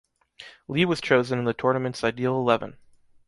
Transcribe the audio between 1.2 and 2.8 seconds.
in the Tournament’s ideal eleven.